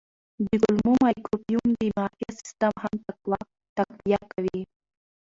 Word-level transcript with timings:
د 0.45 0.47
کولمو 0.61 0.91
مایکروبیوم 1.03 1.67
د 1.79 1.81
معافیت 1.95 2.33
سیستم 2.41 2.73
هم 2.83 2.93
تقویه 3.75 4.19
کوي. 4.33 4.61